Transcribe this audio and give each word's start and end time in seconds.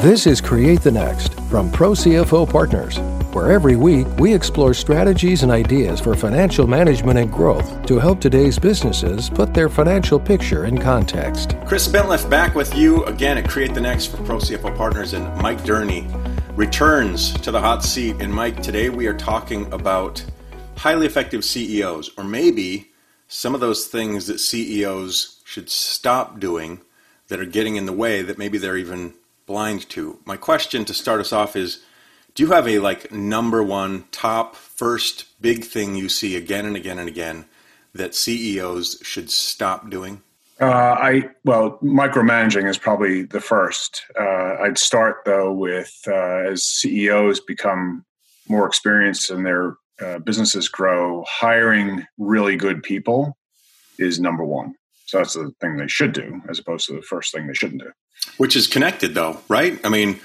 This 0.00 0.26
is 0.26 0.40
Create 0.40 0.80
the 0.80 0.90
Next 0.90 1.34
from 1.50 1.70
Pro 1.70 1.90
CFO 1.90 2.50
Partners, 2.50 2.98
where 3.34 3.52
every 3.52 3.76
week 3.76 4.06
we 4.18 4.32
explore 4.32 4.72
strategies 4.72 5.42
and 5.42 5.52
ideas 5.52 6.00
for 6.00 6.14
financial 6.14 6.66
management 6.66 7.18
and 7.18 7.30
growth 7.30 7.84
to 7.84 7.98
help 7.98 8.18
today's 8.18 8.58
businesses 8.58 9.28
put 9.28 9.52
their 9.52 9.68
financial 9.68 10.18
picture 10.18 10.64
in 10.64 10.78
context. 10.78 11.54
Chris 11.66 11.86
Bentliff 11.86 12.30
back 12.30 12.54
with 12.54 12.74
you 12.74 13.04
again 13.04 13.36
at 13.36 13.46
Create 13.46 13.74
the 13.74 13.80
Next 13.82 14.06
for 14.06 14.16
Pro 14.22 14.38
CFO 14.38 14.74
Partners, 14.74 15.12
and 15.12 15.22
Mike 15.42 15.60
Durney 15.64 16.06
returns 16.56 17.34
to 17.34 17.50
the 17.50 17.60
hot 17.60 17.84
seat. 17.84 18.16
And 18.20 18.32
Mike, 18.32 18.62
today 18.62 18.88
we 18.88 19.06
are 19.06 19.12
talking 19.12 19.70
about 19.70 20.24
highly 20.78 21.04
effective 21.04 21.44
CEOs, 21.44 22.12
or 22.16 22.24
maybe 22.24 22.90
some 23.28 23.54
of 23.54 23.60
those 23.60 23.86
things 23.86 24.28
that 24.28 24.40
CEOs 24.40 25.42
should 25.44 25.68
stop 25.68 26.40
doing 26.40 26.80
that 27.28 27.38
are 27.38 27.44
getting 27.44 27.76
in 27.76 27.84
the 27.84 27.92
way 27.92 28.22
that 28.22 28.38
maybe 28.38 28.56
they're 28.56 28.78
even 28.78 29.12
blind 29.50 29.88
to. 29.88 30.16
My 30.24 30.36
question 30.36 30.84
to 30.84 30.94
start 30.94 31.20
us 31.20 31.32
off 31.32 31.56
is 31.56 31.82
do 32.36 32.44
you 32.44 32.52
have 32.52 32.68
a 32.68 32.78
like 32.78 33.10
number 33.10 33.64
one 33.64 34.04
top 34.12 34.54
first 34.54 35.24
big 35.42 35.64
thing 35.64 35.96
you 35.96 36.08
see 36.08 36.36
again 36.36 36.66
and 36.66 36.76
again 36.76 37.00
and 37.00 37.08
again 37.08 37.46
that 37.92 38.14
CEOs 38.14 39.00
should 39.02 39.28
stop 39.28 39.90
doing? 39.90 40.22
Uh, 40.60 40.94
I 41.00 41.30
well, 41.44 41.80
micromanaging 41.82 42.68
is 42.68 42.78
probably 42.78 43.24
the 43.24 43.40
first. 43.40 44.02
Uh, 44.16 44.54
I'd 44.62 44.78
start 44.78 45.22
though 45.24 45.52
with 45.52 46.00
uh, 46.06 46.52
as 46.52 46.64
CEOs 46.64 47.40
become 47.40 48.04
more 48.48 48.68
experienced 48.68 49.30
and 49.30 49.44
their 49.44 49.74
uh, 50.00 50.20
businesses 50.20 50.68
grow, 50.68 51.24
hiring 51.26 52.06
really 52.18 52.54
good 52.54 52.84
people 52.84 53.36
is 53.98 54.20
number 54.20 54.44
one. 54.44 54.76
So 55.06 55.18
that's 55.18 55.34
the 55.34 55.50
thing 55.60 55.76
they 55.76 55.88
should 55.88 56.12
do, 56.12 56.40
as 56.48 56.60
opposed 56.60 56.86
to 56.86 56.92
the 56.94 57.02
first 57.02 57.34
thing 57.34 57.48
they 57.48 57.54
shouldn't 57.54 57.82
do. 57.82 57.90
Which 58.36 58.56
is 58.56 58.66
connected, 58.66 59.14
though, 59.14 59.40
right? 59.48 59.78
I 59.84 59.88
mean, 59.88 60.20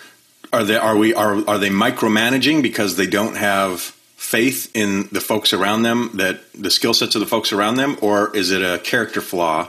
are 0.53 0.63
they 0.63 0.77
are 0.77 0.95
we 0.95 1.13
are 1.13 1.47
are 1.49 1.57
they 1.57 1.69
micromanaging 1.69 2.61
because 2.61 2.95
they 2.95 3.07
don't 3.07 3.35
have 3.35 3.81
faith 4.15 4.71
in 4.73 5.07
the 5.11 5.21
folks 5.21 5.53
around 5.53 5.83
them 5.83 6.09
that 6.15 6.39
the 6.53 6.71
skill 6.71 6.93
sets 6.93 7.15
of 7.15 7.19
the 7.19 7.27
folks 7.27 7.51
around 7.51 7.75
them, 7.75 7.97
or 8.01 8.35
is 8.35 8.51
it 8.51 8.61
a 8.61 8.79
character 8.79 9.21
flaw 9.21 9.67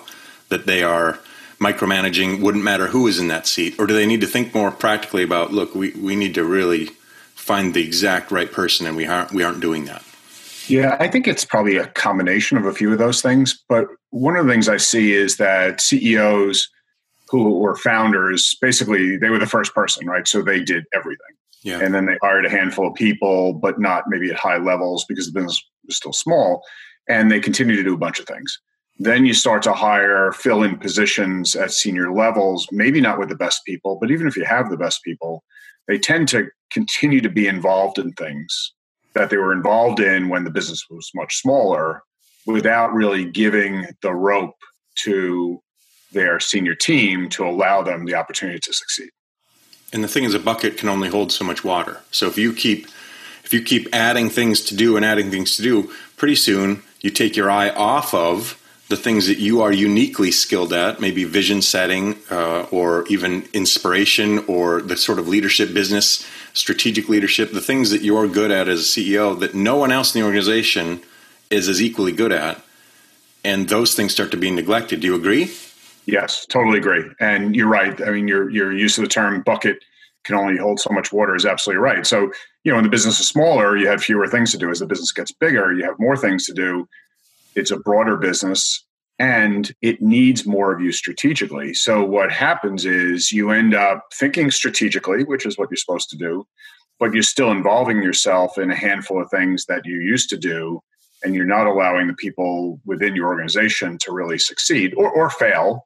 that 0.49 0.67
they 0.67 0.83
are 0.83 1.19
micromanaging? 1.59 2.41
Wouldn't 2.41 2.65
matter 2.65 2.87
who 2.89 3.07
is 3.07 3.19
in 3.19 3.29
that 3.29 3.47
seat, 3.47 3.75
or 3.79 3.87
do 3.87 3.95
they 3.95 4.07
need 4.07 4.21
to 4.21 4.27
think 4.27 4.55
more 4.55 4.71
practically 4.71 5.23
about? 5.23 5.53
Look, 5.53 5.75
we 5.75 5.91
we 5.93 6.17
need 6.17 6.35
to 6.35 6.45
really 6.45 6.87
find 7.35 7.75
the 7.75 7.85
exact 7.85 8.31
right 8.31 8.51
person, 8.51 8.87
and 8.87 8.97
we 8.97 9.07
aren't 9.07 9.33
we 9.33 9.43
aren't 9.43 9.61
doing 9.61 9.85
that. 9.87 10.03
Yeah, 10.69 10.97
I 10.99 11.09
think 11.09 11.29
it's 11.29 11.45
probably 11.45 11.77
a 11.77 11.87
combination 11.87 12.59
of 12.59 12.67
a 12.67 12.73
few 12.73 12.93
of 12.93 12.99
those 12.99 13.23
things. 13.23 13.63
But 13.69 13.87
one 14.11 14.37
of 14.37 14.47
the 14.47 14.53
things 14.53 14.69
I 14.69 14.79
see 14.79 15.13
is 15.13 15.37
that 15.37 15.81
CEOs 15.81 16.69
who 17.29 17.59
were 17.59 17.77
founders, 17.77 18.57
basically, 18.61 19.17
they 19.17 19.31
were 19.31 19.39
the 19.39 19.47
first 19.47 19.75
person, 19.75 20.07
right? 20.07 20.27
So 20.29 20.43
they 20.43 20.63
did 20.63 20.85
everything. 20.95 21.27
Yeah. 21.63 21.81
And 21.81 21.95
then 21.95 22.07
they 22.07 22.17
hired 22.23 22.47
a 22.47 22.51
handful 22.51 22.89
of 22.89 22.95
people, 22.95 23.55
but 23.55 23.81
not 23.81 24.05
maybe 24.07 24.31
at 24.31 24.37
high 24.37 24.59
levels 24.59 25.05
because 25.09 25.27
the 25.27 25.33
business 25.33 25.61
was 25.87 25.97
still 25.97 26.13
small. 26.13 26.63
And 27.09 27.31
they 27.31 27.41
continue 27.41 27.77
to 27.77 27.83
do 27.83 27.95
a 27.95 27.99
bunch 27.99 28.21
of 28.21 28.27
things. 28.27 28.61
Then 28.99 29.27
you 29.27 29.35
start 29.35 29.63
to 29.65 29.73
hire, 29.73 30.33
fill 30.33 30.63
in 30.63 30.79
positions 30.79 31.55
at 31.55 31.73
senior 31.73 32.13
levels, 32.13 32.67
maybe 32.71 33.01
not 33.01 33.19
with 33.19 33.29
the 33.29 33.37
best 33.37 33.65
people, 33.67 33.99
but 34.01 34.11
even 34.11 34.27
if 34.27 34.37
you 34.37 34.45
have 34.45 34.71
the 34.71 34.77
best 34.77 35.03
people, 35.03 35.45
they 35.87 35.99
tend 35.99 36.29
to 36.29 36.49
continue 36.71 37.21
to 37.21 37.29
be 37.29 37.47
involved 37.47 37.99
in 37.99 38.13
things 38.13 38.73
that 39.15 39.31
they 39.31 39.37
were 39.37 39.53
involved 39.53 40.01
in 40.01 40.29
when 40.29 40.45
the 40.45 40.51
business 40.51 40.85
was 40.89 41.11
much 41.15 41.37
smaller 41.37 42.03
without 42.47 42.93
really 42.93 43.25
giving 43.25 43.87
the 44.03 44.15
rope 44.15 44.55
to 44.95 45.61
their 46.13 46.41
senior 46.41 46.75
team 46.75 47.29
to 47.31 47.47
allow 47.47 47.83
them 47.83 48.05
the 48.05 48.15
opportunity 48.15 48.59
to 48.59 48.73
succeed. 48.73 49.11
And 49.93 50.03
the 50.03 50.09
thing 50.09 50.25
is 50.25 50.35
a 50.35 50.39
bucket 50.39 50.77
can 50.77 50.89
only 50.89 51.09
hold 51.09 51.33
so 51.33 51.45
much 51.45 51.65
water. 51.65 52.01
So 52.11 52.27
if 52.27 52.39
you 52.39 52.53
keep 52.53 52.87
if 53.45 53.55
you 53.55 53.63
keep 53.63 53.89
adding 53.95 54.29
things 54.29 54.61
to 54.63 54.75
do 54.75 54.97
and 54.97 55.05
adding 55.05 55.31
things 55.31 55.55
to 55.57 55.63
do, 55.63 55.93
pretty 56.17 56.35
soon 56.35 56.83
you 57.01 57.11
take 57.11 57.37
your 57.37 57.49
eye 57.49 57.71
off 57.71 58.13
of 58.13 58.61
the 58.89 58.97
things 58.97 59.29
that 59.29 59.39
you 59.39 59.63
are 59.63 59.73
uniquely 59.73 60.33
skilled 60.33 60.73
at, 60.73 61.01
maybe 61.01 61.23
vision 61.25 61.63
setting 61.63 62.17
uh, 62.31 62.63
or 62.73 63.07
even 63.09 63.49
inspiration 63.53 64.39
or 64.47 64.81
the 64.81 64.97
sort 64.97 65.19
of 65.19 65.29
leadership 65.29 65.73
business, 65.73 66.27
strategic 66.55 67.09
leadership, 67.09 67.53
the 67.53 67.61
things 67.61 67.91
that 67.91 68.03
you're 68.03 68.29
good 68.29 68.51
at 68.51 68.69
as 68.69 68.81
a 68.81 68.83
CEO 68.83 69.39
that 69.39 69.55
no 69.55 69.77
one 69.77 69.93
else 69.93 70.15
in 70.15 70.21
the 70.21 70.27
organization 70.27 71.01
is 71.51 71.69
as 71.69 71.81
equally 71.81 72.13
good 72.13 72.33
at. 72.33 72.61
And 73.45 73.69
those 73.69 73.95
things 73.95 74.13
start 74.13 74.33
to 74.33 74.37
be 74.37 74.51
neglected. 74.51 75.01
Do 75.01 75.07
you 75.07 75.15
agree? 75.15 75.53
Yes, 76.07 76.47
totally 76.47 76.79
agree. 76.79 77.05
And 77.21 77.55
you're 77.55 77.69
right. 77.69 78.01
I 78.01 78.11
mean, 78.11 78.29
your, 78.29 78.49
your 78.51 78.73
use 78.73 78.97
of 78.97 79.03
the 79.03 79.09
term 79.09 79.43
bucket 79.43 79.79
can 80.25 80.37
only 80.37 80.57
hold 80.57 80.81
so 80.81 80.91
much 80.93 81.13
water 81.13 81.35
is 81.35 81.47
absolutely 81.47 81.81
right. 81.81 82.07
So, 82.07 82.31
you 82.65 82.73
know, 82.73 82.77
when 82.77 82.85
the 82.85 82.91
business 82.91 83.21
is 83.21 83.29
smaller, 83.29 83.77
you 83.77 83.87
have 83.89 84.03
fewer 84.03 84.27
things 84.27 84.51
to 84.53 84.59
do. 84.59 84.71
As 84.71 84.81
the 84.81 84.87
business 84.87 85.13
gets 85.13 85.33
bigger, 85.33 85.73
you 85.73 85.85
have 85.85 85.99
more 85.99 86.17
things 86.17 86.47
to 86.47 86.53
do 86.53 86.89
it's 87.57 87.71
a 87.71 87.79
broader 87.79 88.17
business 88.17 88.85
and 89.19 89.75
it 89.81 90.03
needs 90.03 90.47
more 90.47 90.73
of 90.73 90.81
you 90.81 90.93
strategically. 90.93 91.73
So 91.73 92.05
what 92.05 92.31
happens 92.31 92.85
is 92.85 93.33
you 93.33 93.51
end 93.51 93.75
up 93.75 94.05
thinking 94.15 94.51
strategically, 94.51 95.25
which 95.25 95.47
is 95.47 95.57
what 95.57 95.71
you're 95.71 95.79
supposed 95.79 96.11
to 96.11 96.19
do, 96.19 96.47
but 97.01 97.15
you're 97.15 97.23
still 97.23 97.51
involving 97.51 98.03
yourself 98.03 98.59
in 98.59 98.71
a 98.71 98.77
handful 98.77 99.21
of 99.21 99.31
things 99.31 99.65
that 99.67 99.87
you 99.87 99.97
used 100.01 100.29
to 100.31 100.37
do 100.37 100.81
and 101.25 101.35
you're 101.35 101.47
not 101.47 101.67
allowing 101.67 102.09
the 102.09 102.15
people 102.15 102.79
within 102.85 103.17
your 103.17 103.27
organization 103.27 103.97
to 104.03 104.13
really 104.13 104.39
succeed 104.39 104.93
or, 104.99 105.11
or 105.11 105.31
fail 105.31 105.86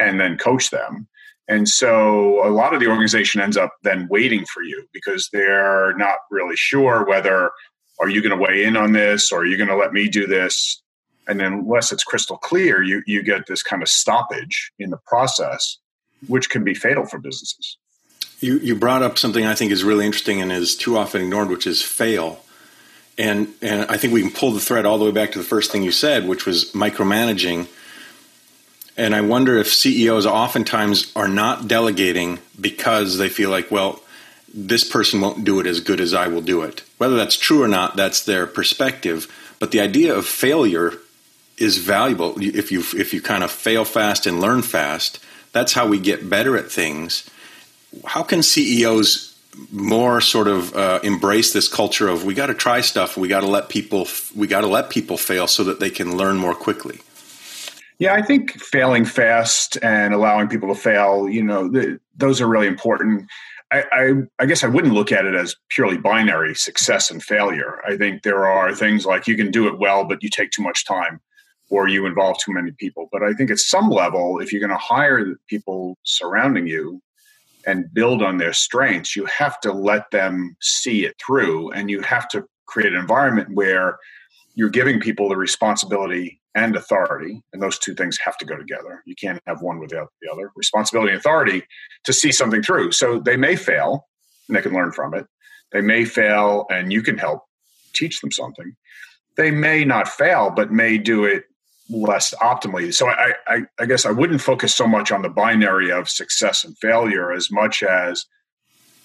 and 0.00 0.18
then 0.18 0.38
coach 0.38 0.70
them. 0.70 1.06
And 1.46 1.68
so 1.68 2.46
a 2.46 2.50
lot 2.50 2.74
of 2.74 2.80
the 2.80 2.86
organization 2.86 3.40
ends 3.40 3.56
up 3.56 3.74
then 3.82 4.06
waiting 4.08 4.44
for 4.46 4.62
you 4.62 4.86
because 4.92 5.28
they're 5.32 5.96
not 5.96 6.18
really 6.30 6.56
sure 6.56 7.04
whether 7.04 7.50
are 8.00 8.08
you 8.08 8.22
going 8.22 8.36
to 8.36 8.42
weigh 8.42 8.64
in 8.64 8.76
on 8.76 8.92
this 8.92 9.30
or 9.30 9.40
are 9.40 9.46
you 9.46 9.56
going 9.56 9.68
to 9.68 9.76
let 9.76 9.92
me 9.92 10.08
do 10.08 10.26
this? 10.26 10.80
And 11.28 11.40
then 11.40 11.52
unless 11.52 11.92
it's 11.92 12.04
crystal 12.04 12.38
clear 12.38 12.82
you 12.82 13.02
you 13.06 13.22
get 13.22 13.46
this 13.46 13.62
kind 13.62 13.82
of 13.82 13.88
stoppage 13.88 14.72
in 14.78 14.90
the 14.90 14.98
process 15.06 15.78
which 16.28 16.50
can 16.50 16.64
be 16.64 16.74
fatal 16.74 17.04
for 17.04 17.18
businesses. 17.18 17.76
You 18.40 18.58
you 18.58 18.74
brought 18.74 19.02
up 19.02 19.18
something 19.18 19.44
i 19.44 19.54
think 19.54 19.70
is 19.70 19.84
really 19.84 20.06
interesting 20.06 20.40
and 20.40 20.50
is 20.50 20.76
too 20.76 20.96
often 20.96 21.22
ignored 21.22 21.48
which 21.48 21.66
is 21.66 21.82
fail. 21.82 22.42
And 23.18 23.48
and 23.60 23.90
i 23.90 23.96
think 23.96 24.12
we 24.12 24.22
can 24.22 24.30
pull 24.30 24.52
the 24.52 24.60
thread 24.60 24.86
all 24.86 24.98
the 24.98 25.04
way 25.04 25.12
back 25.12 25.32
to 25.32 25.38
the 25.38 25.44
first 25.44 25.70
thing 25.70 25.82
you 25.82 25.92
said 25.92 26.26
which 26.26 26.46
was 26.46 26.72
micromanaging 26.72 27.68
and 29.00 29.14
i 29.14 29.20
wonder 29.20 29.56
if 29.56 29.72
ceos 29.72 30.26
oftentimes 30.26 31.12
are 31.16 31.28
not 31.28 31.66
delegating 31.66 32.38
because 32.60 33.18
they 33.18 33.28
feel 33.28 33.50
like 33.50 33.70
well 33.70 34.00
this 34.52 34.82
person 34.82 35.20
won't 35.20 35.44
do 35.44 35.60
it 35.60 35.66
as 35.66 35.80
good 35.80 36.00
as 36.00 36.14
i 36.14 36.26
will 36.26 36.40
do 36.40 36.62
it 36.62 36.82
whether 36.98 37.16
that's 37.16 37.36
true 37.36 37.62
or 37.62 37.68
not 37.68 37.96
that's 37.96 38.24
their 38.24 38.46
perspective 38.46 39.26
but 39.58 39.70
the 39.70 39.80
idea 39.80 40.14
of 40.14 40.26
failure 40.26 40.94
is 41.60 41.76
valuable 41.76 42.34
if 42.38 42.72
you 42.72 42.80
if 42.96 43.12
you 43.12 43.20
kind 43.20 43.44
of 43.44 43.50
fail 43.52 43.84
fast 43.84 44.26
and 44.26 44.40
learn 44.40 44.62
fast. 44.62 45.20
That's 45.52 45.74
how 45.74 45.86
we 45.86 46.00
get 46.00 46.28
better 46.28 46.56
at 46.56 46.72
things. 46.72 47.28
How 48.06 48.22
can 48.22 48.42
CEOs 48.42 49.36
more 49.70 50.20
sort 50.20 50.48
of 50.48 50.74
uh, 50.74 51.00
embrace 51.02 51.52
this 51.52 51.68
culture 51.68 52.08
of 52.08 52.24
we 52.24 52.34
got 52.34 52.46
to 52.46 52.54
try 52.54 52.80
stuff, 52.80 53.16
we 53.16 53.28
got 53.28 53.40
to 53.40 53.46
let 53.46 53.68
people 53.68 54.08
we 54.34 54.46
got 54.46 54.62
to 54.62 54.66
let 54.66 54.90
people 54.90 55.18
fail 55.18 55.46
so 55.46 55.62
that 55.64 55.78
they 55.78 55.90
can 55.90 56.16
learn 56.16 56.38
more 56.38 56.54
quickly. 56.54 57.00
Yeah, 58.00 58.14
I 58.14 58.22
think 58.22 58.52
failing 58.58 59.04
fast 59.04 59.76
and 59.82 60.14
allowing 60.14 60.48
people 60.48 60.74
to 60.74 60.80
fail, 60.80 61.28
you 61.28 61.42
know, 61.42 61.68
the, 61.68 62.00
those 62.16 62.40
are 62.40 62.48
really 62.48 62.66
important. 62.66 63.28
I, 63.70 63.84
I, 63.92 64.12
I, 64.38 64.46
guess 64.46 64.64
I 64.64 64.68
wouldn't 64.68 64.94
look 64.94 65.12
at 65.12 65.26
it 65.26 65.34
as 65.34 65.54
purely 65.68 65.98
binary 65.98 66.54
success 66.54 67.10
and 67.10 67.22
failure. 67.22 67.82
I 67.86 67.98
think 67.98 68.22
there 68.22 68.46
are 68.46 68.74
things 68.74 69.04
like 69.04 69.28
you 69.28 69.36
can 69.36 69.50
do 69.50 69.68
it 69.68 69.78
well, 69.78 70.04
but 70.04 70.22
you 70.22 70.30
take 70.30 70.50
too 70.50 70.62
much 70.62 70.86
time 70.86 71.20
or 71.68 71.88
you 71.88 72.06
involve 72.06 72.38
too 72.38 72.54
many 72.54 72.70
people. 72.72 73.10
But 73.12 73.22
I 73.22 73.34
think 73.34 73.50
at 73.50 73.58
some 73.58 73.90
level, 73.90 74.40
if 74.40 74.50
you're 74.50 74.66
going 74.66 74.70
to 74.70 74.76
hire 74.78 75.36
people 75.46 75.98
surrounding 76.04 76.66
you 76.66 77.02
and 77.66 77.92
build 77.92 78.22
on 78.22 78.38
their 78.38 78.54
strengths, 78.54 79.14
you 79.14 79.26
have 79.26 79.60
to 79.60 79.74
let 79.74 80.10
them 80.10 80.56
see 80.62 81.04
it 81.04 81.16
through 81.24 81.70
and 81.72 81.90
you 81.90 82.00
have 82.00 82.28
to 82.30 82.46
create 82.64 82.94
an 82.94 82.98
environment 82.98 83.50
where 83.52 83.98
you're 84.54 84.70
giving 84.70 85.00
people 85.00 85.28
the 85.28 85.36
responsibility 85.36 86.39
and 86.54 86.74
authority, 86.74 87.42
and 87.52 87.62
those 87.62 87.78
two 87.78 87.94
things 87.94 88.18
have 88.24 88.36
to 88.38 88.44
go 88.44 88.56
together. 88.56 89.02
You 89.06 89.14
can't 89.14 89.40
have 89.46 89.62
one 89.62 89.78
without 89.78 90.08
the 90.20 90.30
other. 90.30 90.50
Responsibility 90.56 91.12
and 91.12 91.18
authority 91.18 91.62
to 92.04 92.12
see 92.12 92.32
something 92.32 92.62
through. 92.62 92.92
So 92.92 93.20
they 93.20 93.36
may 93.36 93.56
fail 93.56 94.08
and 94.48 94.56
they 94.56 94.62
can 94.62 94.72
learn 94.72 94.92
from 94.92 95.14
it. 95.14 95.26
They 95.72 95.80
may 95.80 96.04
fail 96.04 96.66
and 96.70 96.92
you 96.92 97.02
can 97.02 97.18
help 97.18 97.44
teach 97.92 98.20
them 98.20 98.32
something. 98.32 98.74
They 99.36 99.50
may 99.50 99.84
not 99.84 100.08
fail, 100.08 100.50
but 100.50 100.72
may 100.72 100.98
do 100.98 101.24
it 101.24 101.44
less 101.88 102.34
optimally. 102.34 102.92
So 102.92 103.08
I, 103.08 103.34
I, 103.46 103.62
I, 103.78 103.86
guess 103.86 104.06
I 104.06 104.10
wouldn't 104.10 104.40
focus 104.40 104.74
so 104.74 104.86
much 104.86 105.10
on 105.10 105.22
the 105.22 105.28
binary 105.28 105.90
of 105.90 106.08
success 106.08 106.64
and 106.64 106.76
failure 106.78 107.32
as 107.32 107.50
much 107.50 107.82
as 107.82 108.26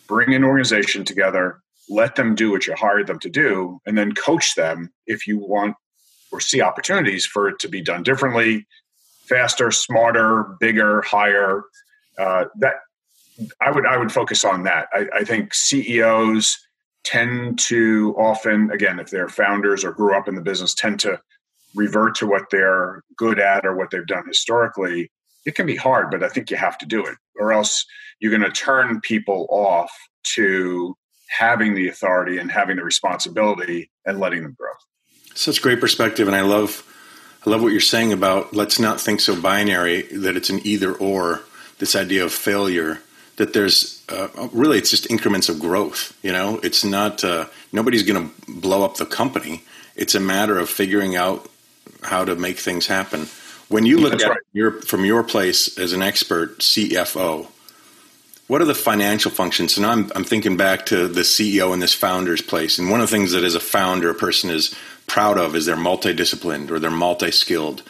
bring 0.08 0.34
an 0.34 0.44
organization 0.44 1.04
together, 1.04 1.62
let 1.90 2.16
them 2.16 2.36
do 2.36 2.52
what 2.52 2.68
you 2.68 2.76
hired 2.76 3.08
them 3.08 3.20
to 3.20 3.30
do, 3.30 3.80
and 3.86 3.98
then 3.98 4.14
coach 4.14 4.56
them 4.56 4.92
if 5.08 5.26
you 5.26 5.38
want 5.38 5.76
or 6.36 6.40
see 6.42 6.62
opportunities 6.62 7.26
for 7.26 7.48
it 7.48 7.60
to 7.60 7.70
be 7.70 7.82
done 7.82 8.04
differently, 8.04 8.68
faster, 9.28 9.72
smarter, 9.72 10.56
bigger, 10.60 11.02
higher. 11.02 11.64
Uh, 12.20 12.46
that 12.60 12.76
I 13.62 13.72
would 13.72 13.86
I 13.86 13.98
would 13.98 14.12
focus 14.12 14.44
on 14.44 14.64
that. 14.64 14.88
I, 14.94 15.06
I 15.14 15.24
think 15.24 15.54
CEOs 15.54 16.58
tend 17.04 17.60
to 17.60 18.16
often, 18.18 18.72
again, 18.72 19.00
if 19.00 19.10
they're 19.10 19.30
founders 19.30 19.84
or 19.84 19.92
grew 19.92 20.18
up 20.18 20.28
in 20.28 20.36
the 20.36 20.42
business, 20.42 20.74
tend 20.74 21.00
to 21.02 21.20
revert 21.76 22.16
to 22.16 22.28
what 22.28 22.50
they're 22.52 23.04
good 23.18 23.40
at 23.40 23.66
or 23.66 23.76
what 23.76 23.92
they've 23.92 24.08
done 24.08 24.28
historically. 24.28 25.12
It 25.46 25.56
can 25.56 25.66
be 25.66 25.76
hard, 25.76 26.10
but 26.10 26.24
I 26.24 26.30
think 26.30 26.50
you 26.50 26.58
have 26.58 26.78
to 26.80 26.86
do 26.86 27.06
it, 27.06 27.16
or 27.40 27.54
else 27.54 27.86
you're 28.20 28.36
going 28.36 28.50
to 28.50 28.52
turn 28.52 29.02
people 29.02 29.46
off 29.50 29.92
to 30.36 30.96
having 31.30 31.76
the 31.76 31.88
authority 31.88 32.38
and 32.38 32.52
having 32.52 32.78
the 32.78 32.84
responsibility 32.84 33.92
and 34.06 34.20
letting 34.20 34.44
them 34.44 34.56
grow. 34.58 34.72
Such 35.36 35.62
great 35.62 35.80
perspective, 35.80 36.28
and 36.28 36.36
I 36.36 36.42
love, 36.42 36.84
I 37.46 37.50
love 37.50 37.62
what 37.62 37.72
you're 37.72 37.82
saying 37.82 38.12
about 38.12 38.56
let's 38.56 38.80
not 38.80 39.00
think 39.00 39.22
so 39.22 39.40
binary 39.40 40.02
that 40.04 40.36
it's 40.36 40.50
an 40.50 40.62
either 40.64 40.94
or. 40.94 41.44
This 41.78 41.94
idea 41.94 42.24
of 42.24 42.32
failure 42.32 43.02
that 43.36 43.52
there's 43.54 44.02
uh, 44.10 44.30
really 44.54 44.78
it's 44.78 44.90
just 44.90 45.10
increments 45.12 45.50
of 45.50 45.60
growth. 45.60 46.18
You 46.24 46.32
know, 46.32 46.60
it's 46.64 46.84
not 46.84 47.24
uh, 47.24 47.48
nobody's 47.72 48.04
going 48.04 48.30
to 48.30 48.52
blow 48.52 48.84
up 48.84 48.96
the 48.96 49.06
company. 49.06 49.64
It's 49.96 50.16
a 50.16 50.20
matter 50.20 50.58
of 50.58 50.70
figuring 50.70 51.16
out 51.16 51.50
how 52.04 52.26
to 52.26 52.36
make 52.36 52.58
things 52.60 52.88
happen. 52.88 53.28
When 53.68 53.86
you 53.86 53.98
look 53.98 54.12
That's 54.12 54.24
at 54.24 54.30
right. 54.30 54.40
your 54.54 54.82
from 54.84 55.06
your 55.06 55.24
place 55.24 55.78
as 55.78 55.94
an 55.94 56.02
expert 56.02 56.60
CFO, 56.60 57.48
what 58.48 58.62
are 58.62 58.66
the 58.66 58.76
financial 58.76 59.32
functions? 59.32 59.78
And 59.78 59.86
I'm 59.86 60.12
I'm 60.16 60.24
thinking 60.24 60.58
back 60.58 60.86
to 60.88 61.08
the 61.08 61.22
CEO 61.22 61.74
and 61.74 61.82
this 61.82 61.94
founder's 61.94 62.42
place. 62.42 62.80
And 62.80 62.90
one 62.90 63.02
of 63.02 63.10
the 63.10 63.16
things 63.16 63.32
that 63.32 63.44
as 63.44 63.56
a 63.56 63.60
founder 63.60 64.10
a 64.10 64.16
person 64.16 64.50
is 64.50 64.76
proud 65.08 65.38
of 65.38 65.56
is 65.56 65.66
they're 65.66 65.76
multidisciplined 65.76 66.72
or 66.72 66.80
they're 66.80 66.92
multi-skilled 66.92 67.84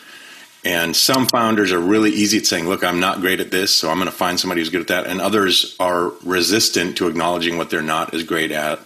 and 0.66 0.96
some 0.96 1.28
founders 1.28 1.72
are 1.72 1.80
really 1.80 2.10
easy 2.10 2.40
at 2.40 2.48
saying, 2.48 2.68
look, 2.68 2.84
I'm 2.84 3.00
not 3.00 3.22
great 3.22 3.40
at 3.40 3.52
this, 3.52 3.74
so 3.74 3.92
I'm 3.92 3.98
going 3.98 4.10
to 4.10 4.16
find 4.16 4.40
somebody 4.40 4.62
who's 4.62 4.72
good 4.72 4.82
at 4.82 4.88
that. 4.88 5.06
And 5.06 5.22
others 5.22 5.76
are 5.80 6.12
resistant 6.24 6.98
to 6.98 7.08
acknowledging 7.08 7.58
what 7.58 7.70
they're 7.70 7.84
not 7.84 8.16
as 8.16 8.24
great 8.24 8.52
at. 8.52 8.80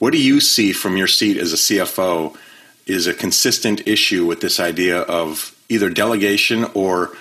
What 0.00 0.10
do 0.10 0.20
you 0.20 0.40
see 0.40 0.72
from 0.72 0.96
your 0.96 1.06
seat 1.06 1.36
as 1.36 1.52
a 1.52 1.56
CFO 1.56 2.36
is 2.86 3.06
a 3.06 3.14
consistent 3.14 3.86
issue 3.86 4.26
with 4.26 4.40
this 4.40 4.58
idea 4.58 5.02
of 5.02 5.56
either 5.68 5.88
delegation 5.88 6.64
or 6.74 7.12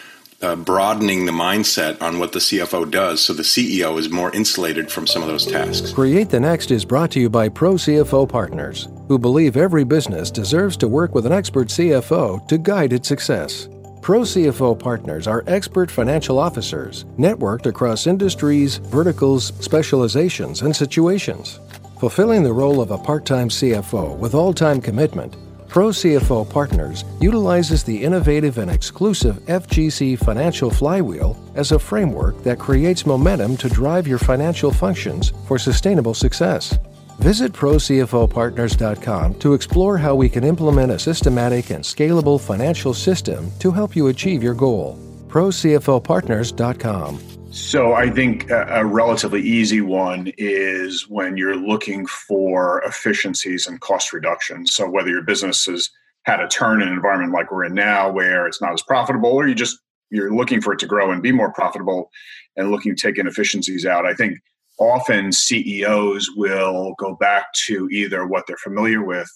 uh, 0.41 0.55
broadening 0.55 1.25
the 1.25 1.31
mindset 1.31 2.01
on 2.01 2.19
what 2.19 2.31
the 2.31 2.39
CFO 2.39 2.89
does 2.89 3.21
so 3.21 3.33
the 3.33 3.43
CEO 3.43 3.97
is 3.99 4.09
more 4.09 4.33
insulated 4.35 4.91
from 4.91 5.05
some 5.05 5.21
of 5.21 5.27
those 5.27 5.45
tasks. 5.45 5.93
Create 5.93 6.29
the 6.29 6.39
Next 6.39 6.71
is 6.71 6.85
brought 6.85 7.11
to 7.11 7.19
you 7.19 7.29
by 7.29 7.49
Pro 7.49 7.73
CFO 7.73 8.27
Partners, 8.27 8.87
who 9.07 9.19
believe 9.19 9.57
every 9.57 9.83
business 9.83 10.31
deserves 10.31 10.77
to 10.77 10.87
work 10.87 11.13
with 11.13 11.25
an 11.25 11.31
expert 11.31 11.67
CFO 11.67 12.47
to 12.47 12.57
guide 12.57 12.93
its 12.93 13.07
success. 13.07 13.67
Pro 14.01 14.21
CFO 14.21 14.79
partners 14.79 15.27
are 15.27 15.43
expert 15.45 15.91
financial 15.91 16.39
officers 16.39 17.03
networked 17.17 17.65
across 17.65 18.07
industries, 18.07 18.77
verticals, 18.77 19.53
specializations, 19.59 20.61
and 20.61 20.73
situations. 20.73 21.59
Fulfilling 21.99 22.43
the 22.43 22.53
role 22.53 22.79
of 22.79 22.91
a 22.91 22.97
part 22.97 23.25
time 23.25 23.49
CFO 23.49 24.17
with 24.17 24.33
all 24.33 24.53
time 24.53 24.79
commitment, 24.79 25.35
Pro 25.69 25.89
CFO 25.89 26.49
Partners 26.49 27.05
utilizes 27.21 27.83
the 27.83 28.03
innovative 28.03 28.57
and 28.57 28.71
exclusive 28.71 29.35
FGC 29.45 30.17
Financial 30.17 30.71
Flywheel 30.71 31.37
as 31.53 31.71
a 31.71 31.77
framework 31.77 32.41
that 32.43 32.57
creates 32.57 33.05
momentum 33.05 33.55
to 33.57 33.69
drive 33.69 34.07
your 34.07 34.17
financial 34.17 34.71
functions 34.71 35.31
for 35.47 35.59
sustainable 35.59 36.15
success. 36.15 36.75
Visit 37.19 37.53
ProCFOPartners.com 37.53 39.35
to 39.35 39.53
explore 39.53 39.95
how 39.97 40.15
we 40.15 40.27
can 40.27 40.43
implement 40.43 40.91
a 40.91 40.97
systematic 40.97 41.69
and 41.69 41.83
scalable 41.83 42.41
financial 42.41 42.95
system 42.95 43.51
to 43.59 43.71
help 43.71 43.95
you 43.95 44.07
achieve 44.07 44.41
your 44.41 44.55
goal. 44.55 44.97
ProCFOPartners.com. 45.27 47.38
So, 47.51 47.93
I 47.93 48.11
think 48.11 48.49
a, 48.51 48.85
relatively 48.85 49.41
easy 49.41 49.81
one 49.81 50.31
is 50.37 51.09
when 51.09 51.35
you're 51.35 51.55
looking 51.55 52.05
for 52.05 52.83
efficiencies 52.83 53.65
and 53.65 53.81
cost 53.81 54.13
reductions. 54.13 54.75
So, 54.75 54.87
whether 54.87 55.09
your 55.09 55.23
business 55.23 55.65
has 55.65 55.89
had 56.23 56.41
a 56.41 56.47
turn 56.47 56.81
in 56.81 56.89
an 56.89 56.93
environment 56.93 57.33
like 57.33 57.51
we're 57.51 57.65
in 57.65 57.73
now, 57.73 58.11
where 58.11 58.45
it's 58.45 58.61
not 58.61 58.73
as 58.73 58.83
profitable, 58.83 59.31
or 59.31 59.47
you 59.47 59.55
just 59.55 59.79
you're 60.11 60.33
looking 60.33 60.61
for 60.61 60.73
it 60.73 60.79
to 60.79 60.85
grow 60.85 61.11
and 61.11 61.23
be 61.23 61.31
more 61.31 61.51
profitable, 61.51 62.11
and 62.55 62.69
looking 62.69 62.95
to 62.95 63.01
take 63.01 63.17
inefficiencies 63.17 63.83
out, 63.83 64.05
I 64.05 64.13
think 64.13 64.37
often 64.77 65.31
CEOs 65.31 66.29
will 66.35 66.93
go 66.99 67.15
back 67.15 67.51
to 67.65 67.89
either 67.89 68.27
what 68.27 68.45
they're 68.45 68.57
familiar 68.57 69.03
with 69.03 69.29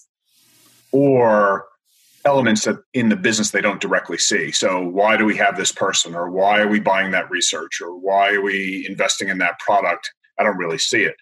or 0.92 1.66
elements 2.24 2.64
that 2.64 2.78
in 2.94 3.08
the 3.08 3.16
business 3.16 3.50
they 3.50 3.60
don't 3.60 3.80
directly 3.80 4.18
see. 4.18 4.50
So 4.50 4.80
why 4.80 5.16
do 5.16 5.24
we 5.24 5.36
have 5.36 5.56
this 5.56 5.72
person 5.72 6.14
or 6.14 6.30
why 6.30 6.60
are 6.60 6.68
we 6.68 6.80
buying 6.80 7.10
that 7.10 7.30
research 7.30 7.80
or 7.80 7.96
why 7.98 8.34
are 8.34 8.40
we 8.40 8.86
investing 8.88 9.28
in 9.28 9.38
that 9.38 9.58
product? 9.58 10.10
I 10.38 10.42
don't 10.42 10.56
really 10.56 10.78
see 10.78 11.02
it. 11.02 11.16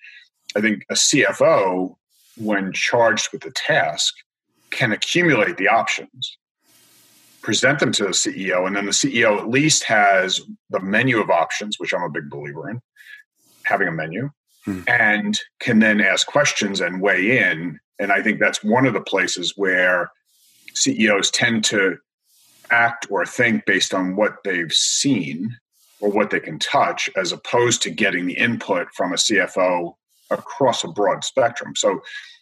I 0.57 0.61
think 0.61 0.85
a 0.91 0.95
CFO 0.95 1.97
when 2.37 2.73
charged 2.73 3.31
with 3.33 3.43
the 3.43 3.51
task 3.51 4.15
can 4.71 4.93
accumulate 4.93 5.57
the 5.57 5.69
options 5.69 6.39
present 7.43 7.81
them 7.81 7.93
to 7.93 8.05
the 8.05 8.11
CEO 8.11 8.67
and 8.67 8.77
then 8.77 8.87
the 8.87 8.93
CEO 8.93 9.37
at 9.37 9.51
least 9.51 9.83
has 9.85 10.41
the 10.71 10.81
menu 10.81 11.21
of 11.21 11.29
options 11.29 11.79
which 11.79 11.93
I'm 11.93 12.03
a 12.03 12.09
big 12.09 12.31
believer 12.31 12.71
in 12.71 12.81
having 13.65 13.89
a 13.89 13.93
menu 13.93 14.31
hmm. 14.65 14.83
and 14.87 15.39
can 15.61 15.81
then 15.81 16.01
ask 16.01 16.27
questions 16.27 16.81
and 16.81 17.01
weigh 17.01 17.39
in. 17.39 17.79
And 17.99 18.13
I 18.13 18.23
think 18.23 18.41
that's 18.41 18.63
one 18.63 18.87
of 18.87 18.95
the 18.95 19.01
places 19.01 19.55
where 19.57 20.11
CEOs 20.75 21.31
tend 21.31 21.65
to 21.65 21.97
act 22.71 23.07
or 23.11 23.27
think 23.27 23.65
based 23.67 23.93
on 23.93 24.17
what 24.17 24.37
they've 24.45 24.73
seen 24.73 25.57
or 26.01 26.11
what 26.11 26.31
they 26.31 26.41
can 26.41 26.59
touch, 26.59 27.09
as 27.17 27.33
opposed 27.33 27.83
to 27.83 27.91
getting 27.91 28.27
the 28.27 28.37
input 28.37 28.89
from 28.95 29.13
a 29.13 29.17
CFO 29.17 29.95
across 30.31 30.83
a 30.83 30.89
broad 30.89 31.23
spectrum. 31.23 31.75
So 31.77 32.01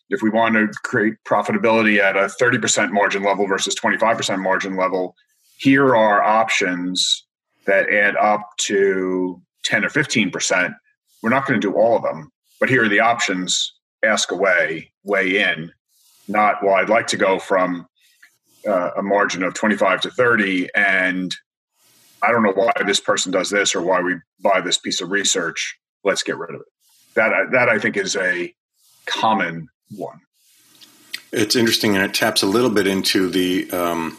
if 0.08 0.22
we 0.22 0.30
want 0.30 0.54
to 0.54 0.68
create 0.82 1.14
profitability 1.26 1.98
at 1.98 2.16
a 2.16 2.32
30% 2.40 2.92
margin 2.92 3.22
level 3.22 3.46
versus 3.46 3.74
25% 3.74 4.42
margin 4.42 4.76
level, 4.76 5.14
here 5.58 5.94
are 5.94 6.22
options 6.22 7.26
that 7.66 7.90
add 7.90 8.16
up 8.16 8.48
to 8.58 9.42
10 9.64 9.84
or 9.84 9.88
15% 9.88 10.74
we're 11.22 11.30
not 11.30 11.46
going 11.46 11.60
to 11.60 11.66
do 11.66 11.76
all 11.76 11.96
of 11.96 12.02
them, 12.02 12.30
but 12.58 12.68
here 12.68 12.84
are 12.84 12.88
the 12.88 13.00
options. 13.00 13.74
Ask 14.02 14.30
away, 14.30 14.92
weigh 15.04 15.42
in, 15.42 15.72
not, 16.28 16.64
well, 16.64 16.74
I'd 16.74 16.88
like 16.88 17.06
to 17.08 17.16
go 17.16 17.38
from 17.38 17.86
uh, 18.66 18.90
a 18.96 19.02
margin 19.02 19.42
of 19.42 19.54
25 19.54 20.02
to 20.02 20.10
30 20.10 20.68
and 20.74 21.34
I 22.22 22.32
don't 22.32 22.42
know 22.42 22.52
why 22.52 22.72
this 22.84 23.00
person 23.00 23.32
does 23.32 23.50
this 23.50 23.74
or 23.74 23.82
why 23.82 24.00
we 24.00 24.16
buy 24.40 24.60
this 24.60 24.78
piece 24.78 25.00
of 25.00 25.10
research. 25.10 25.78
Let's 26.04 26.22
get 26.22 26.36
rid 26.36 26.50
of 26.50 26.60
it. 26.60 26.66
That 27.14 27.50
that 27.52 27.68
I 27.68 27.78
think 27.78 27.96
is 27.96 28.16
a 28.16 28.54
common 29.06 29.68
one. 29.90 30.20
It's 31.32 31.56
interesting, 31.56 31.94
and 31.94 32.04
it 32.04 32.14
taps 32.14 32.42
a 32.42 32.46
little 32.46 32.70
bit 32.70 32.86
into 32.86 33.28
the 33.28 33.70
um, 33.70 34.18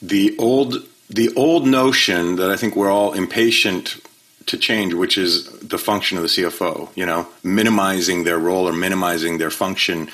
the 0.00 0.36
old 0.38 0.76
the 1.10 1.34
old 1.34 1.66
notion 1.66 2.36
that 2.36 2.50
I 2.50 2.56
think 2.56 2.76
we're 2.76 2.90
all 2.90 3.12
impatient 3.12 3.96
to 4.46 4.56
change, 4.56 4.94
which 4.94 5.18
is 5.18 5.46
the 5.60 5.78
function 5.78 6.16
of 6.16 6.22
the 6.22 6.28
CFO. 6.28 6.88
You 6.94 7.06
know, 7.06 7.28
minimizing 7.42 8.24
their 8.24 8.38
role 8.38 8.68
or 8.68 8.72
minimizing 8.72 9.38
their 9.38 9.50
function 9.50 10.08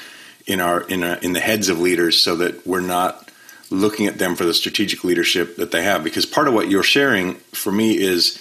in 0.47 0.61
our 0.61 0.83
in 0.83 1.03
a, 1.03 1.19
in 1.23 1.33
the 1.33 1.41
heads 1.41 1.69
of 1.69 1.81
leaders, 1.81 2.19
so 2.19 2.37
that 2.37 2.67
we're 2.67 2.81
not 2.81 3.31
looking 3.71 4.07
at 4.07 4.19
them 4.19 4.37
for 4.37 4.45
the 4.45 4.55
strategic 4.55 5.05
leadership 5.05 5.57
that 5.57 5.71
they 5.71 5.83
have. 5.83 6.05
Because 6.05 6.27
part 6.27 6.49
of 6.49 6.55
what 6.55 6.71
you're 6.71 6.83
sharing 6.83 7.35
for 7.53 7.73
me 7.73 7.99
is 7.99 8.41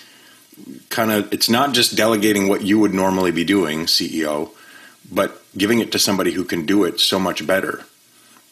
kind 0.90 1.12
of 1.12 1.32
it's 1.34 1.50
not 1.50 1.74
just 1.74 1.96
delegating 1.96 2.48
what 2.48 2.62
you 2.62 2.80
would 2.80 2.94
normally 2.94 3.32
be 3.32 3.44
doing, 3.44 3.86
CEO, 3.86 4.52
but 5.12 5.42
giving 5.58 5.80
it 5.80 5.92
to 5.92 6.00
somebody 6.00 6.32
who 6.32 6.44
can 6.44 6.66
do 6.66 6.84
it 6.84 7.00
so 7.00 7.20
much 7.20 7.46
better 7.46 7.84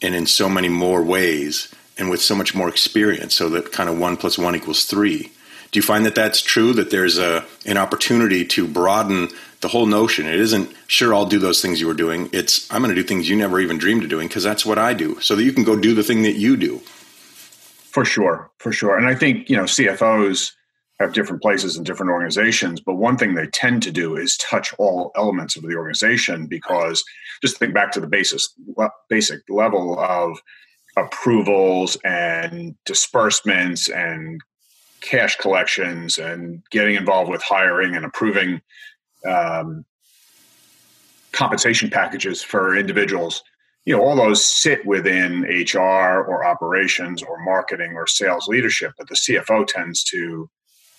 and 0.01 0.15
in 0.15 0.25
so 0.25 0.49
many 0.49 0.69
more 0.69 1.03
ways 1.03 1.73
and 1.97 2.09
with 2.09 2.21
so 2.21 2.33
much 2.33 2.55
more 2.55 2.69
experience 2.69 3.35
so 3.35 3.49
that 3.49 3.71
kind 3.71 3.89
of 3.89 3.99
one 3.99 4.17
plus 4.17 4.37
one 4.37 4.55
equals 4.55 4.85
three 4.85 5.31
do 5.71 5.79
you 5.79 5.83
find 5.83 6.05
that 6.05 6.15
that's 6.15 6.41
true? 6.41 6.73
That 6.73 6.91
there's 6.91 7.17
a 7.17 7.45
an 7.65 7.77
opportunity 7.77 8.45
to 8.45 8.67
broaden 8.67 9.29
the 9.61 9.67
whole 9.67 9.85
notion. 9.85 10.27
It 10.27 10.39
isn't 10.39 10.73
sure 10.87 11.13
I'll 11.13 11.25
do 11.25 11.39
those 11.39 11.61
things 11.61 11.79
you 11.79 11.87
were 11.87 11.93
doing. 11.93 12.29
It's 12.33 12.71
I'm 12.71 12.81
going 12.81 12.93
to 12.93 13.01
do 13.01 13.07
things 13.07 13.29
you 13.29 13.35
never 13.35 13.59
even 13.59 13.77
dreamed 13.77 14.03
of 14.03 14.09
doing 14.09 14.27
because 14.27 14.43
that's 14.43 14.65
what 14.65 14.77
I 14.77 14.93
do. 14.93 15.19
So 15.21 15.35
that 15.35 15.43
you 15.43 15.53
can 15.53 15.63
go 15.63 15.79
do 15.79 15.93
the 15.93 16.03
thing 16.03 16.23
that 16.23 16.33
you 16.33 16.57
do. 16.57 16.79
For 16.79 18.05
sure, 18.05 18.49
for 18.57 18.71
sure. 18.71 18.97
And 18.97 19.07
I 19.07 19.15
think 19.15 19.49
you 19.49 19.55
know 19.55 19.63
CFOs 19.63 20.53
have 20.99 21.13
different 21.13 21.41
places 21.41 21.77
in 21.77 21.83
different 21.83 22.11
organizations, 22.11 22.79
but 22.79 22.95
one 22.95 23.17
thing 23.17 23.33
they 23.33 23.47
tend 23.47 23.83
to 23.83 23.91
do 23.91 24.15
is 24.15 24.37
touch 24.37 24.73
all 24.77 25.11
elements 25.15 25.55
of 25.55 25.63
the 25.63 25.75
organization 25.75 26.45
because 26.45 27.03
just 27.41 27.57
think 27.57 27.73
back 27.73 27.91
to 27.91 27.99
the 27.99 28.07
basis 28.07 28.53
basic 29.09 29.41
level 29.49 29.99
of 29.99 30.39
approvals 30.97 31.97
and 32.03 32.75
disbursements 32.85 33.89
and 33.89 34.41
cash 35.01 35.35
collections 35.37 36.17
and 36.17 36.61
getting 36.69 36.95
involved 36.95 37.29
with 37.29 37.41
hiring 37.41 37.95
and 37.95 38.05
approving 38.05 38.61
um, 39.27 39.85
compensation 41.31 41.89
packages 41.89 42.43
for 42.43 42.75
individuals 42.75 43.43
you 43.85 43.95
know 43.95 44.03
all 44.03 44.15
those 44.15 44.45
sit 44.45 44.85
within 44.85 45.43
hr 45.43 45.79
or 45.79 46.45
operations 46.45 47.23
or 47.23 47.43
marketing 47.43 47.93
or 47.93 48.05
sales 48.05 48.47
leadership 48.47 48.91
but 48.97 49.07
the 49.07 49.15
cfo 49.15 49.65
tends 49.65 50.03
to 50.03 50.49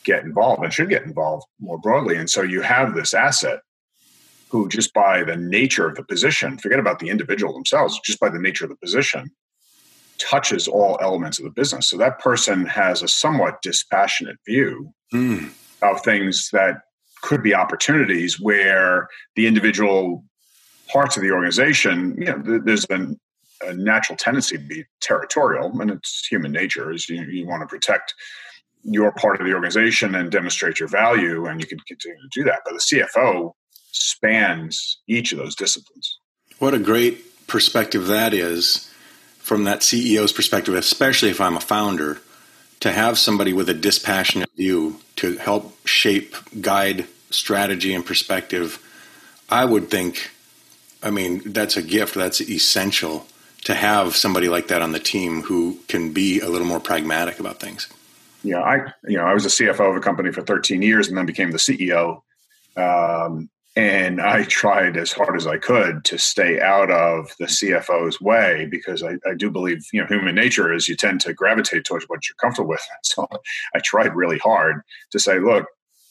get 0.05 0.25
involved 0.25 0.63
and 0.63 0.73
should 0.73 0.89
get 0.89 1.05
involved 1.05 1.47
more 1.61 1.79
broadly. 1.79 2.17
And 2.17 2.29
so 2.29 2.43
you 2.43 2.61
have 2.63 2.95
this 2.95 3.15
asset 3.15 3.61
who, 4.49 4.69
just 4.69 4.93
by 4.93 5.23
the 5.23 5.37
nature 5.37 5.89
of 5.89 5.97
the 5.97 6.05
position, 6.05 6.59
forget 6.59 6.79
about 6.79 6.99
the 6.99 7.09
individual 7.09 7.55
themselves, 7.55 7.99
just 8.05 8.21
by 8.21 8.29
the 8.29 8.39
nature 8.39 8.65
of 8.65 8.71
the 8.71 8.77
position, 8.77 9.31
touches 10.19 10.69
all 10.69 10.99
elements 11.01 11.39
of 11.39 11.45
the 11.45 11.51
business. 11.51 11.89
So 11.89 11.97
that 11.99 12.19
person 12.19 12.67
has 12.67 13.03
a 13.03 13.09
somewhat 13.09 13.63
dispassionate 13.63 14.37
view 14.47 14.93
mm. 15.13 15.51
of 15.81 16.03
things 16.03 16.51
that 16.53 16.83
could 17.23 17.43
be 17.43 17.55
opportunities 17.55 18.39
where 18.39 19.09
the 19.37 19.47
individual 19.47 20.25
parts 20.89 21.17
of 21.17 21.23
the 21.23 21.31
organization, 21.31 22.15
you 22.19 22.27
know, 22.27 22.61
there's 22.65 22.85
a, 22.91 23.07
a 23.67 23.75
natural 23.75 24.17
tendency 24.17 24.59
to 24.59 24.63
be 24.63 24.85
territorial, 25.01 25.81
and 25.81 25.91
it's 25.91 26.27
human 26.27 26.53
nature. 26.53 26.93
Is 26.93 27.09
you, 27.09 27.23
you 27.23 27.47
want 27.47 27.63
to 27.63 27.67
protect 27.67 28.13
your 28.85 29.13
part 29.13 29.41
of 29.41 29.47
the 29.47 29.55
organization 29.55 30.15
and 30.15 30.31
demonstrate 30.31 30.81
your 30.81 30.89
value, 30.89 31.47
and 31.47 31.61
you 31.61 31.67
can 31.67 31.79
continue 31.87 32.17
to 32.17 32.41
do 32.41 32.45
that. 32.45 32.61
But 32.65 32.75
the 32.75 33.07
CFO 33.07 33.53
spans 33.93 35.01
each 35.09 35.33
of 35.33 35.39
those 35.39 35.55
disciplines. 35.55 36.19
What 36.59 36.75
a 36.75 36.79
great 36.79 37.47
perspective 37.47 38.07
that 38.09 38.35
is 38.35 38.91
from 39.39 39.65
that 39.65 39.81
CEO's 39.81 40.33
perspective, 40.33 40.75
especially 40.75 41.31
if 41.31 41.41
I'm 41.41 41.57
a 41.57 41.61
founder, 41.61 42.21
to 42.83 42.93
have 42.93 43.19
somebody 43.19 43.53
with 43.53 43.69
a 43.69 43.75
dispassionate 43.75 44.51
view 44.57 45.01
to 45.17 45.37
help 45.39 45.75
shape, 45.87 46.37
guide 46.61 47.07
strategy 47.31 47.95
and 47.95 48.05
perspective. 48.05 48.79
I 49.49 49.65
would 49.65 49.91
think, 49.91 50.31
I 51.03 51.11
mean, 51.11 51.43
that's 51.47 51.77
a 51.77 51.83
gift, 51.83 52.15
that's 52.15 52.41
essential 52.41 53.27
to 53.65 53.75
have 53.75 54.17
somebody 54.17 54.49
like 54.49 54.69
that 54.69 54.83
on 54.83 54.91
the 54.91 54.99
team 54.99 55.43
who 55.43 55.79
can 55.87 56.13
be 56.13 56.41
a 56.41 56.49
little 56.49 56.67
more 56.67 56.81
pragmatic 56.81 57.39
about 57.39 57.61
things 57.61 57.89
Yeah, 58.43 58.61
I 58.61 58.93
you 59.07 59.17
know 59.17 59.25
I 59.25 59.35
was 59.35 59.47
a 59.47 59.49
CFO 59.49 59.91
of 59.91 59.97
a 59.97 60.01
company 60.01 60.33
for 60.33 60.43
13 60.43 60.83
years 60.83 61.09
and 61.09 61.17
then 61.17 61.27
became 61.27 61.53
the 61.53 61.59
CEO. 61.59 62.23
Um, 62.77 63.49
and 63.75 64.21
I 64.21 64.45
tried 64.45 64.99
as 64.99 65.13
hard 65.13 65.35
as 65.35 65.47
I 65.47 65.57
could 65.57 66.05
to 66.05 66.19
stay 66.19 66.61
out 66.61 66.91
of 66.91 67.35
the 67.39 67.47
CFO's 67.47 68.21
way 68.21 68.67
because 68.71 69.03
I, 69.03 69.15
I, 69.27 69.35
do 69.35 69.51
believe 69.51 69.87
you 69.93 70.01
know 70.01 70.07
human 70.07 70.35
nature 70.35 70.73
is 70.73 70.89
you 70.89 70.97
tend 70.97 71.23
to 71.23 71.33
gravitate 71.33 71.85
towards 71.85 72.05
what 72.07 72.29
you're 72.29 72.37
comfortable 72.37 72.71
with. 72.71 72.87
So 73.05 73.27
I 73.75 73.81
tried 73.81 74.15
really 74.15 74.39
hard 74.39 74.83
to 75.11 75.19
say, 75.19 75.39
look, 75.39 75.67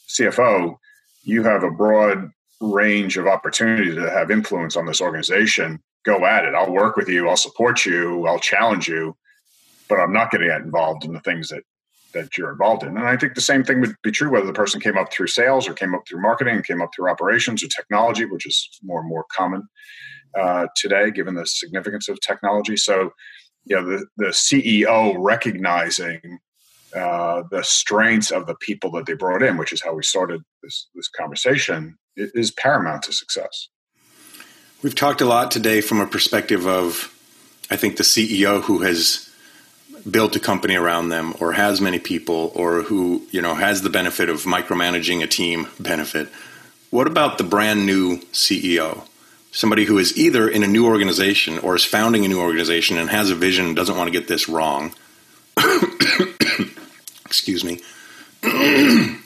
CFO, 0.07 0.75
you 1.23 1.43
have 1.43 1.63
a 1.63 1.71
broad 1.71 2.31
range 2.59 3.17
of 3.17 3.27
opportunity 3.27 3.93
to 3.93 4.09
have 4.09 4.31
influence 4.31 4.75
on 4.75 4.85
this 4.85 5.01
organization. 5.01 5.79
Go 6.03 6.25
at 6.25 6.45
it. 6.45 6.55
I'll 6.55 6.71
work 6.71 6.95
with 6.95 7.09
you. 7.09 7.29
I'll 7.29 7.37
support 7.37 7.85
you. 7.85 8.25
I'll 8.27 8.39
challenge 8.39 8.87
you, 8.87 9.15
but 9.87 9.99
I'm 9.99 10.13
not 10.13 10.31
going 10.31 10.41
to 10.41 10.47
get 10.47 10.61
involved 10.61 11.05
in 11.05 11.13
the 11.13 11.19
things 11.21 11.49
that 11.49 11.63
that 12.13 12.37
you're 12.37 12.51
involved 12.51 12.83
in. 12.83 12.89
And 12.97 13.07
I 13.07 13.17
think 13.17 13.35
the 13.35 13.41
same 13.41 13.63
thing 13.63 13.81
would 13.81 13.95
be 14.03 14.11
true 14.11 14.31
whether 14.31 14.45
the 14.45 14.53
person 14.53 14.79
came 14.81 14.97
up 14.97 15.11
through 15.11 15.27
sales 15.27 15.67
or 15.67 15.73
came 15.73 15.95
up 15.95 16.01
through 16.07 16.21
marketing, 16.21 16.63
came 16.63 16.81
up 16.81 16.91
through 16.95 17.09
operations 17.09 17.63
or 17.63 17.67
technology, 17.67 18.25
which 18.25 18.45
is 18.45 18.79
more 18.83 18.99
and 18.99 19.09
more 19.09 19.25
common 19.31 19.67
uh, 20.39 20.67
today, 20.75 21.11
given 21.11 21.35
the 21.35 21.45
significance 21.45 22.07
of 22.07 22.19
technology. 22.21 22.77
So, 22.77 23.11
you 23.65 23.75
know, 23.75 23.85
the, 23.85 24.05
the 24.17 24.27
CEO 24.27 25.15
recognizing 25.17 26.39
uh, 26.95 27.43
the 27.51 27.63
strengths 27.63 28.31
of 28.31 28.47
the 28.47 28.55
people 28.55 28.91
that 28.91 29.05
they 29.05 29.13
brought 29.13 29.43
in, 29.43 29.57
which 29.57 29.71
is 29.71 29.81
how 29.81 29.93
we 29.93 30.03
started 30.03 30.41
this, 30.63 30.87
this 30.95 31.07
conversation, 31.07 31.97
is 32.15 32.51
paramount 32.51 33.03
to 33.03 33.13
success. 33.13 33.69
We've 34.83 34.95
talked 34.95 35.21
a 35.21 35.25
lot 35.25 35.51
today 35.51 35.79
from 35.79 36.01
a 36.01 36.07
perspective 36.07 36.65
of, 36.67 37.13
I 37.69 37.75
think, 37.75 37.97
the 37.97 38.03
CEO 38.03 38.61
who 38.61 38.79
has 38.79 39.30
built 40.10 40.36
a 40.36 40.39
company 40.39 40.75
around 40.75 41.10
them 41.10 41.34
or 41.39 41.53
has 41.53 41.81
many 41.81 42.00
people 42.00 42.51
or 42.55 42.84
who 42.84 43.25
you 43.31 43.41
know 43.41 43.55
has 43.55 43.81
the 43.81 43.89
benefit 43.89 44.29
of 44.29 44.43
micromanaging 44.43 45.24
a 45.24 45.27
team 45.27 45.67
benefit. 45.79 46.29
What 46.89 47.08
about 47.08 47.38
the 47.38 47.43
brand 47.43 47.86
new 47.86 48.17
ceo 48.34 49.08
somebody 49.51 49.84
who 49.86 49.98
is 49.98 50.17
either 50.17 50.48
in 50.48 50.63
a 50.63 50.67
new 50.67 50.86
organization 50.86 51.60
or 51.60 51.75
is 51.75 51.86
founding 51.86 52.25
a 52.25 52.27
new 52.27 52.39
organization 52.39 52.98
and 52.98 53.10
has 53.10 53.29
a 53.29 53.36
vision 53.36 53.65
and 53.65 53.75
doesn't 53.75 53.98
want 53.98 54.08
to 54.08 54.12
get 54.12 54.27
this 54.27 54.50
wrong. 54.50 54.93
Excuse 57.25 57.63
me. 57.63 57.81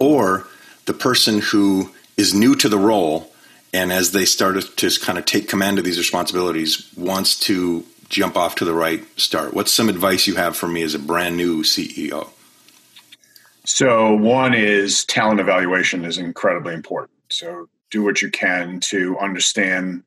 Or 0.00 0.46
the 0.86 0.92
person 0.92 1.38
who 1.38 1.92
is 2.16 2.34
new 2.34 2.56
to 2.56 2.68
the 2.68 2.76
role 2.76 3.32
and 3.72 3.92
as 3.92 4.10
they 4.10 4.24
start 4.24 4.56
to 4.76 4.90
kind 5.00 5.16
of 5.16 5.24
take 5.24 5.48
command 5.48 5.78
of 5.78 5.84
these 5.84 5.98
responsibilities 5.98 6.90
wants 6.96 7.38
to 7.40 7.86
jump 8.08 8.36
off 8.36 8.54
to 8.56 8.64
the 8.64 8.74
right 8.74 9.02
start? 9.18 9.54
What's 9.54 9.72
some 9.72 9.88
advice 9.88 10.26
you 10.26 10.36
have 10.36 10.56
for 10.56 10.68
me 10.68 10.82
as 10.82 10.94
a 10.94 10.98
brand 10.98 11.36
new 11.36 11.62
CEO? 11.62 12.30
So, 13.64 14.14
one 14.14 14.52
is 14.54 15.04
talent 15.04 15.40
evaluation 15.40 16.04
is 16.04 16.18
incredibly 16.18 16.74
important. 16.74 17.18
So, 17.30 17.68
do 17.90 18.02
what 18.02 18.20
you 18.20 18.30
can 18.30 18.80
to 18.80 19.16
understand 19.18 20.02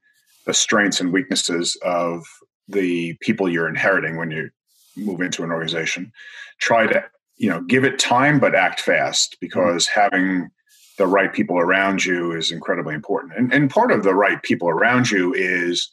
the 0.45 0.53
strengths 0.53 0.99
and 0.99 1.11
weaknesses 1.11 1.77
of 1.83 2.23
the 2.67 3.13
people 3.21 3.49
you're 3.49 3.69
inheriting 3.69 4.17
when 4.17 4.31
you 4.31 4.49
move 4.95 5.21
into 5.21 5.43
an 5.43 5.51
organization. 5.51 6.11
Try 6.59 6.87
to, 6.87 7.03
you 7.37 7.49
know, 7.49 7.61
give 7.61 7.83
it 7.83 7.99
time, 7.99 8.39
but 8.39 8.55
act 8.55 8.79
fast 8.81 9.37
because 9.39 9.87
mm-hmm. 9.87 10.01
having 10.01 10.49
the 10.97 11.07
right 11.07 11.31
people 11.31 11.59
around 11.59 12.03
you 12.03 12.31
is 12.31 12.51
incredibly 12.51 12.95
important. 12.95 13.33
And, 13.37 13.53
and 13.53 13.69
part 13.69 13.91
of 13.91 14.03
the 14.03 14.15
right 14.15 14.41
people 14.41 14.67
around 14.67 15.11
you 15.11 15.33
is 15.33 15.91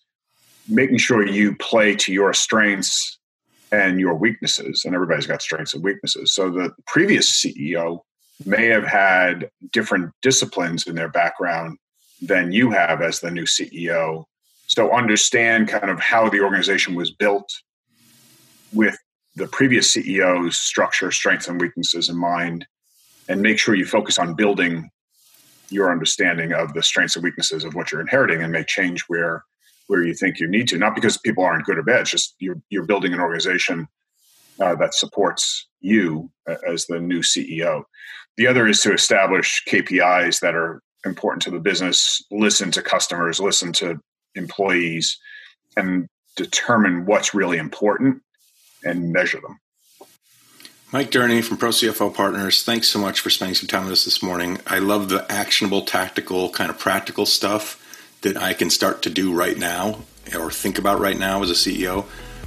making 0.68 0.98
sure 0.98 1.26
you 1.26 1.54
play 1.56 1.94
to 1.96 2.12
your 2.12 2.32
strengths 2.32 3.18
and 3.72 4.00
your 4.00 4.14
weaknesses. 4.14 4.84
And 4.84 4.94
everybody's 4.94 5.26
got 5.26 5.42
strengths 5.42 5.74
and 5.74 5.82
weaknesses. 5.82 6.32
So 6.32 6.50
the 6.50 6.72
previous 6.86 7.30
CEO 7.30 8.00
may 8.46 8.66
have 8.66 8.84
had 8.84 9.50
different 9.72 10.12
disciplines 10.22 10.86
in 10.86 10.94
their 10.94 11.08
background 11.08 11.78
than 12.20 12.52
you 12.52 12.70
have 12.70 13.02
as 13.02 13.20
the 13.20 13.30
new 13.30 13.44
CEO. 13.44 14.24
So 14.66 14.92
understand 14.92 15.68
kind 15.68 15.90
of 15.90 16.00
how 16.00 16.28
the 16.28 16.40
organization 16.40 16.94
was 16.94 17.10
built 17.10 17.50
with 18.72 18.96
the 19.36 19.46
previous 19.48 19.94
CEO's 19.94 20.56
structure, 20.56 21.10
strengths, 21.10 21.48
and 21.48 21.60
weaknesses 21.60 22.08
in 22.08 22.16
mind, 22.16 22.66
and 23.28 23.42
make 23.42 23.58
sure 23.58 23.74
you 23.74 23.84
focus 23.84 24.18
on 24.18 24.34
building 24.34 24.90
your 25.70 25.90
understanding 25.90 26.52
of 26.52 26.72
the 26.74 26.82
strengths 26.82 27.16
and 27.16 27.24
weaknesses 27.24 27.64
of 27.64 27.74
what 27.74 27.90
you're 27.90 28.00
inheriting 28.00 28.42
and 28.42 28.52
make 28.52 28.66
change 28.66 29.02
where 29.08 29.44
where 29.86 30.02
you 30.02 30.14
think 30.14 30.38
you 30.38 30.48
need 30.48 30.68
to. 30.68 30.78
Not 30.78 30.94
because 30.94 31.18
people 31.18 31.44
aren't 31.44 31.66
good 31.66 31.78
or 31.78 31.82
bad. 31.82 32.06
Just 32.06 32.34
you're 32.38 32.60
you're 32.70 32.86
building 32.86 33.12
an 33.12 33.20
organization 33.20 33.88
uh, 34.60 34.74
that 34.76 34.94
supports 34.94 35.66
you 35.80 36.30
as 36.66 36.86
the 36.86 37.00
new 37.00 37.20
CEO. 37.20 37.84
The 38.36 38.46
other 38.46 38.66
is 38.66 38.80
to 38.82 38.92
establish 38.92 39.62
KPIs 39.68 40.40
that 40.40 40.54
are 40.54 40.82
important 41.04 41.42
to 41.42 41.50
the 41.50 41.60
business. 41.60 42.22
Listen 42.30 42.70
to 42.72 42.82
customers. 42.82 43.40
Listen 43.40 43.72
to 43.74 44.00
employees, 44.34 45.18
and 45.76 46.08
determine 46.36 47.06
what's 47.06 47.34
really 47.34 47.58
important 47.58 48.22
and 48.84 49.12
measure 49.12 49.40
them. 49.40 49.58
Mike 50.92 51.10
Durney 51.10 51.42
from 51.42 51.56
Pro 51.56 51.70
CFO 51.70 52.14
Partners, 52.14 52.62
thanks 52.62 52.88
so 52.88 53.00
much 53.00 53.18
for 53.18 53.28
spending 53.28 53.54
some 53.54 53.66
time 53.66 53.84
with 53.84 53.92
us 53.92 54.04
this 54.04 54.22
morning. 54.22 54.60
I 54.66 54.78
love 54.78 55.08
the 55.08 55.26
actionable, 55.28 55.82
tactical, 55.82 56.50
kind 56.50 56.70
of 56.70 56.78
practical 56.78 57.26
stuff 57.26 57.83
that 58.24 58.36
I 58.36 58.52
can 58.52 58.68
start 58.68 59.02
to 59.02 59.10
do 59.10 59.32
right 59.32 59.56
now 59.56 60.00
or 60.36 60.50
think 60.50 60.78
about 60.78 61.00
right 61.00 61.18
now 61.18 61.42
as 61.42 61.50
a 61.50 61.54
CEO. 61.54 62.04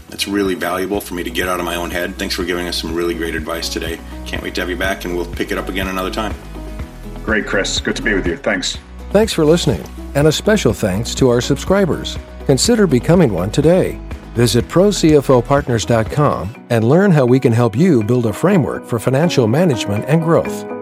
That's 0.09 0.27
really 0.27 0.55
valuable 0.55 1.01
for 1.01 1.13
me 1.13 1.23
to 1.23 1.29
get 1.29 1.47
out 1.47 1.59
of 1.59 1.65
my 1.65 1.75
own 1.75 1.91
head. 1.91 2.15
Thanks 2.15 2.35
for 2.35 2.43
giving 2.43 2.67
us 2.67 2.81
some 2.81 2.93
really 2.93 3.13
great 3.13 3.35
advice 3.35 3.69
today. 3.69 3.99
Can't 4.25 4.43
wait 4.43 4.55
to 4.55 4.61
have 4.61 4.69
you 4.69 4.77
back, 4.77 5.05
and 5.05 5.15
we'll 5.15 5.25
pick 5.25 5.51
it 5.51 5.57
up 5.57 5.69
again 5.69 5.87
another 5.87 6.11
time. 6.11 6.33
Great, 7.23 7.45
Chris. 7.45 7.79
Good 7.79 7.95
to 7.97 8.01
be 8.01 8.13
with 8.13 8.25
you. 8.25 8.37
Thanks. 8.37 8.77
Thanks 9.11 9.33
for 9.33 9.45
listening, 9.45 9.83
and 10.15 10.27
a 10.27 10.31
special 10.31 10.73
thanks 10.73 11.13
to 11.15 11.29
our 11.29 11.41
subscribers. 11.41 12.17
Consider 12.45 12.87
becoming 12.87 13.33
one 13.33 13.51
today. 13.51 13.99
Visit 14.33 14.67
ProCFOPartners.com 14.67 16.67
and 16.69 16.87
learn 16.87 17.11
how 17.11 17.25
we 17.25 17.39
can 17.39 17.51
help 17.51 17.75
you 17.75 18.03
build 18.03 18.27
a 18.27 18.33
framework 18.33 18.85
for 18.85 18.99
financial 18.99 19.47
management 19.47 20.05
and 20.05 20.21
growth. 20.21 20.76